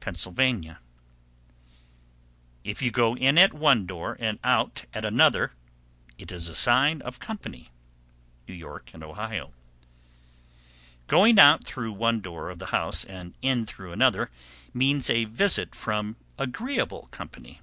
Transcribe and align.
Pennsylvania. 0.00 0.78
750. 2.64 2.70
If 2.70 2.80
you 2.80 2.90
go 2.90 3.14
in 3.18 3.36
at 3.36 3.52
one 3.52 3.84
door 3.84 4.16
and 4.18 4.38
out 4.42 4.86
at 4.94 5.04
another, 5.04 5.52
it 6.16 6.32
is 6.32 6.48
a 6.48 6.54
sign 6.54 7.02
of 7.02 7.18
company. 7.20 7.68
New 8.48 8.54
York 8.54 8.88
and 8.94 9.04
Ohio. 9.04 9.52
751. 11.08 11.08
Going 11.08 11.38
out 11.38 11.64
through 11.64 11.92
one 11.92 12.22
door 12.22 12.48
of 12.48 12.58
the 12.58 12.66
house 12.72 13.04
and 13.04 13.34
in 13.42 13.66
through 13.66 13.92
another 13.92 14.30
means 14.72 15.10
a 15.10 15.24
visit 15.24 15.74
from 15.74 16.16
agreeable 16.38 17.08
company. 17.10 17.60